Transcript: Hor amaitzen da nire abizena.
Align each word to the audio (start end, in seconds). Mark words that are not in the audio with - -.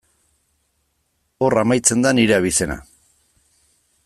Hor 1.49 1.57
amaitzen 1.65 2.07
da 2.07 2.17
nire 2.21 2.37
abizena. 2.41 2.83